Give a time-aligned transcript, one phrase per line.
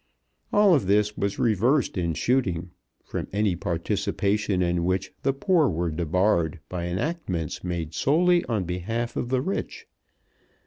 [0.51, 2.71] All of this was reversed in shooting,
[3.03, 9.15] from any participation in which the poor were debarred by enactments made solely on behalf
[9.15, 9.85] of the rich.